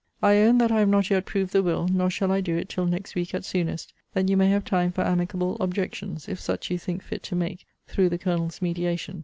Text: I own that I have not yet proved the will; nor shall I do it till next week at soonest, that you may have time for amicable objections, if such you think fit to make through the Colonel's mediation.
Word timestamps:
I 0.23 0.37
own 0.37 0.57
that 0.57 0.71
I 0.71 0.79
have 0.79 0.89
not 0.89 1.11
yet 1.11 1.27
proved 1.27 1.53
the 1.53 1.61
will; 1.61 1.87
nor 1.87 2.09
shall 2.09 2.31
I 2.31 2.41
do 2.41 2.57
it 2.57 2.69
till 2.69 2.87
next 2.87 3.13
week 3.13 3.35
at 3.35 3.45
soonest, 3.45 3.93
that 4.15 4.27
you 4.29 4.35
may 4.35 4.49
have 4.49 4.65
time 4.65 4.91
for 4.91 5.03
amicable 5.05 5.57
objections, 5.59 6.27
if 6.27 6.39
such 6.39 6.71
you 6.71 6.79
think 6.79 7.03
fit 7.03 7.21
to 7.21 7.35
make 7.35 7.67
through 7.87 8.09
the 8.09 8.17
Colonel's 8.17 8.63
mediation. 8.63 9.19